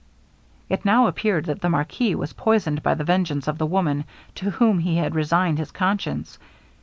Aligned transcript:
It 0.67 0.83
now 0.83 1.05
appeared 1.05 1.45
that 1.45 1.61
the 1.61 1.69
marquis 1.69 2.15
was 2.15 2.33
poisoned 2.33 2.81
by 2.81 2.95
the 2.95 3.03
vengeance 3.03 3.47
of 3.47 3.59
the 3.59 3.67
woman 3.67 4.05
to 4.33 4.49
whom 4.49 4.79
he 4.79 4.97
had 4.97 5.13
resigned 5.13 5.59
his 5.59 5.69
conscience. 5.69 6.39